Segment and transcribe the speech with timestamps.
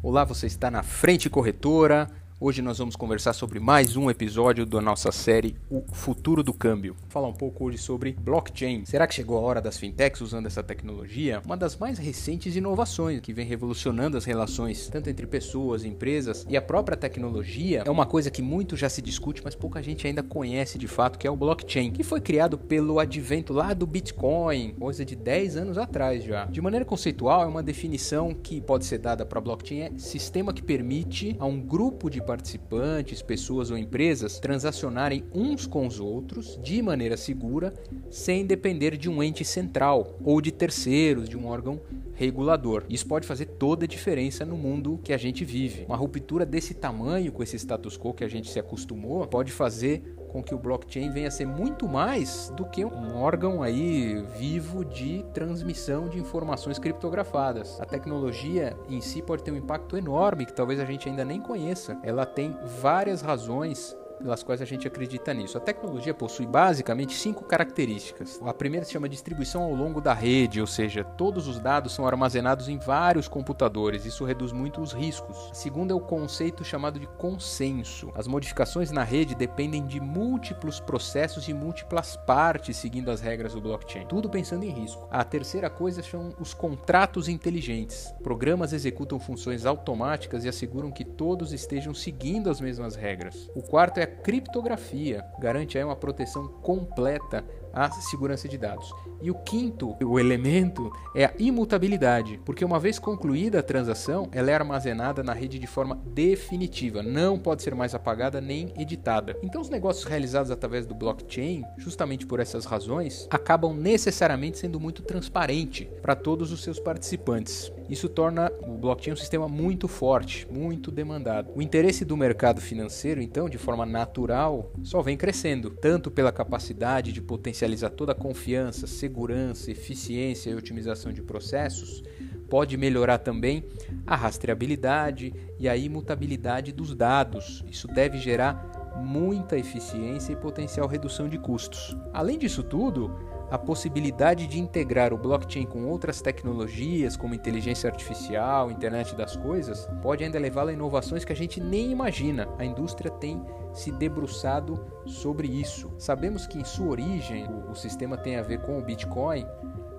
[0.00, 2.08] Olá, você está na Frente Corretora.
[2.40, 6.94] Hoje nós vamos conversar sobre mais um episódio da nossa série O Futuro do Câmbio.
[7.08, 8.84] Falar um pouco hoje sobre blockchain.
[8.84, 11.42] Será que chegou a hora das fintechs usando essa tecnologia?
[11.44, 16.56] Uma das mais recentes inovações que vem revolucionando as relações tanto entre pessoas, empresas e
[16.56, 20.22] a própria tecnologia é uma coisa que muito já se discute, mas pouca gente ainda
[20.22, 24.76] conhece de fato, que é o blockchain, que foi criado pelo advento lá do Bitcoin,
[24.78, 26.44] coisa de 10 anos atrás já.
[26.44, 30.62] De maneira conceitual, é uma definição que pode ser dada para blockchain é sistema que
[30.62, 36.82] permite a um grupo de participantes, pessoas ou empresas transacionarem uns com os outros de
[36.82, 37.72] maneira segura,
[38.10, 41.80] sem depender de um ente central ou de terceiros, de um órgão
[42.12, 42.84] regulador.
[42.90, 45.86] Isso pode fazer toda a diferença no mundo que a gente vive.
[45.86, 50.02] Uma ruptura desse tamanho com esse status quo que a gente se acostumou pode fazer
[50.28, 54.84] com que o blockchain venha a ser muito mais do que um órgão aí vivo
[54.84, 57.80] de transmissão de informações criptografadas.
[57.80, 61.40] A tecnologia em si pode ter um impacto enorme que talvez a gente ainda nem
[61.40, 61.98] conheça.
[62.02, 65.56] Ela tem várias razões pelas quais a gente acredita nisso.
[65.56, 68.40] A tecnologia possui basicamente cinco características.
[68.44, 72.06] A primeira se chama distribuição ao longo da rede, ou seja, todos os dados são
[72.06, 74.04] armazenados em vários computadores.
[74.04, 75.48] Isso reduz muito os riscos.
[75.50, 78.10] A segunda é o conceito chamado de consenso.
[78.14, 83.60] As modificações na rede dependem de múltiplos processos e múltiplas partes seguindo as regras do
[83.60, 84.06] blockchain.
[84.06, 85.06] Tudo pensando em risco.
[85.10, 88.12] A terceira coisa são os contratos inteligentes.
[88.22, 93.50] Programas executam funções automáticas e asseguram que todos estejam seguindo as mesmas regras.
[93.54, 98.92] O quarto é criptografia, garante aí uma proteção completa à segurança de dados.
[99.20, 104.50] E o quinto, o elemento, é a imutabilidade, porque uma vez concluída a transação, ela
[104.50, 109.36] é armazenada na rede de forma definitiva, não pode ser mais apagada nem editada.
[109.42, 115.02] Então, os negócios realizados através do blockchain, justamente por essas razões, acabam necessariamente sendo muito
[115.02, 117.72] transparente para todos os seus participantes.
[117.88, 121.50] Isso torna o blockchain um sistema muito forte, muito demandado.
[121.54, 127.12] O interesse do mercado financeiro, então, de forma natural, só vem crescendo, tanto pela capacidade
[127.12, 127.57] de potencializar
[127.90, 132.02] toda a confiança, segurança, eficiência e otimização de processos,
[132.48, 133.64] pode melhorar também
[134.06, 137.64] a rastreabilidade e a imutabilidade dos dados.
[137.68, 141.96] Isso deve gerar muita eficiência e potencial redução de custos.
[142.12, 143.14] Além disso tudo,
[143.50, 149.88] a possibilidade de integrar o blockchain com outras tecnologias, como inteligência artificial, internet das coisas,
[150.02, 152.48] pode ainda levá-lo a inovações que a gente nem imagina.
[152.58, 153.42] A indústria tem
[153.72, 155.90] se debruçado sobre isso.
[155.98, 159.46] Sabemos que em sua origem o sistema tem a ver com o Bitcoin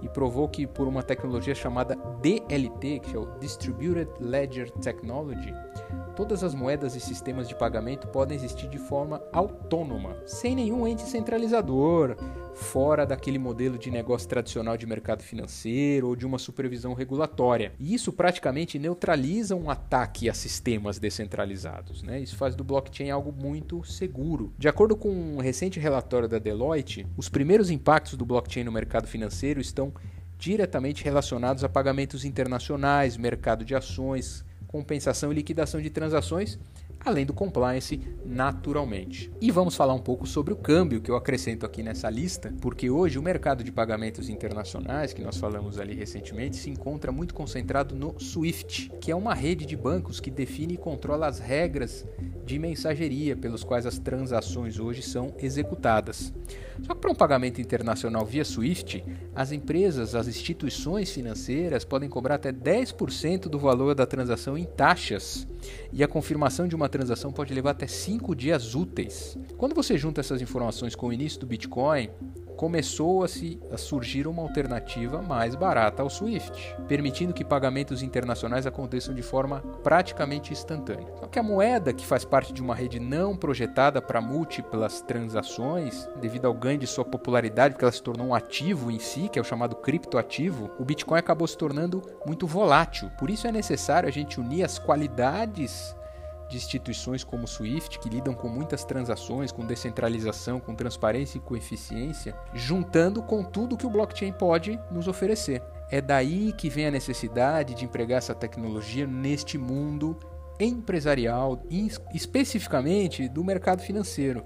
[0.01, 5.53] e provou que por uma tecnologia chamada DLT, que é o Distributed Ledger Technology,
[6.15, 11.01] todas as moedas e sistemas de pagamento podem existir de forma autônoma, sem nenhum ente
[11.01, 12.15] centralizador,
[12.59, 17.71] fora daquele modelo de negócio tradicional de mercado financeiro ou de uma supervisão regulatória.
[17.79, 22.03] E isso praticamente neutraliza um ataque a sistemas descentralizados.
[22.03, 22.19] Né?
[22.19, 24.53] Isso faz do blockchain algo muito seguro.
[24.57, 29.07] De acordo com um recente relatório da Deloitte, os primeiros impactos do blockchain no mercado
[29.07, 29.93] financeiro estão
[30.37, 36.59] diretamente relacionados a pagamentos internacionais, mercado de ações, compensação e liquidação de transações,
[37.03, 39.31] além do compliance, naturalmente.
[39.39, 42.89] E vamos falar um pouco sobre o câmbio que eu acrescento aqui nessa lista, porque
[42.89, 47.95] hoje o mercado de pagamentos internacionais, que nós falamos ali recentemente, se encontra muito concentrado
[47.95, 52.05] no SWIFT, que é uma rede de bancos que define e controla as regras
[52.45, 56.33] de mensageria pelos quais as transações hoje são executadas.
[56.81, 59.03] Só que para um pagamento internacional via SWIFT,
[59.35, 65.47] as empresas, as instituições financeiras podem cobrar até 10% do valor da transação em taxas,
[65.91, 69.37] e a confirmação de uma transação pode levar até 5 dias úteis.
[69.57, 72.09] Quando você junta essas informações com o início do Bitcoin,
[72.59, 78.67] começou a, se, a surgir uma alternativa mais barata ao SWIFT, permitindo que pagamentos internacionais
[78.67, 81.07] aconteçam de forma praticamente instantânea.
[81.21, 86.05] Só que a moeda, que faz parte de uma rede não projetada para múltiplas transações,
[86.19, 89.39] devido ao ganho de sua popularidade, porque ela se tornou um ativo em si, que
[89.39, 93.09] é o chamado criptoativo, o Bitcoin acabou se tornando muito volátil.
[93.17, 95.95] Por isso é necessário a gente unir as qualidades
[96.49, 101.41] de instituições como o SWIFT, que lidam com muitas transações, com descentralização, com transparência e
[101.41, 105.61] com eficiência, juntando com tudo que o blockchain pode nos oferecer.
[105.91, 110.17] É daí que vem a necessidade de empregar essa tecnologia neste mundo
[110.59, 111.63] empresarial,
[112.13, 114.43] especificamente do mercado financeiro.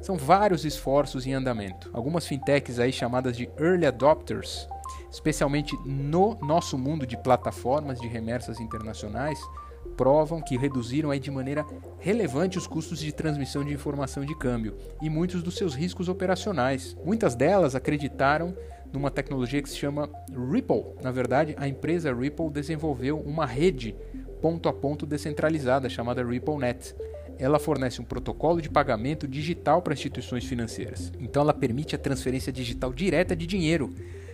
[0.00, 1.90] São vários esforços em andamento.
[1.92, 4.68] Algumas fintechs aí chamadas de early adopters,
[5.10, 9.40] especialmente no nosso mundo de plataformas de remessas internacionais,
[9.86, 11.64] provam que reduziram aí de maneira
[11.98, 16.96] relevante os custos de transmissão de informação de câmbio e muitos dos seus riscos operacionais.
[17.04, 18.54] Muitas delas acreditaram
[18.92, 20.10] numa tecnologia que se chama
[20.50, 20.84] Ripple.
[21.02, 23.94] Na verdade, a empresa Ripple desenvolveu uma rede
[24.40, 26.94] ponto a ponto descentralizada chamada RippleNet.
[27.38, 31.12] Ela fornece um protocolo de pagamento digital para instituições financeiras.
[31.20, 33.90] Então ela permite a transferência digital direta de dinheiro,